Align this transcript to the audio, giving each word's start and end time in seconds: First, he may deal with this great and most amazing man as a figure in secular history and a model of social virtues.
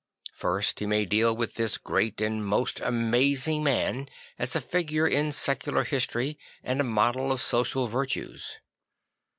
First, 0.33 0.79
he 0.79 0.87
may 0.87 1.05
deal 1.05 1.35
with 1.35 1.53
this 1.53 1.77
great 1.77 2.21
and 2.21 2.43
most 2.43 2.79
amazing 2.81 3.63
man 3.63 4.09
as 4.39 4.55
a 4.55 4.59
figure 4.59 5.07
in 5.07 5.31
secular 5.31 5.83
history 5.83 6.39
and 6.63 6.81
a 6.81 6.83
model 6.83 7.31
of 7.31 7.39
social 7.39 7.85
virtues. 7.85 8.57